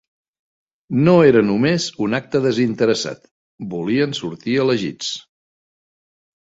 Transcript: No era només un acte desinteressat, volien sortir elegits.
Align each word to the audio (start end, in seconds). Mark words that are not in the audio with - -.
No 1.07 1.13
era 1.31 1.43
només 1.49 1.85
un 2.07 2.19
acte 2.21 2.43
desinteressat, 2.47 3.31
volien 3.77 4.19
sortir 4.23 4.61
elegits. 4.67 5.17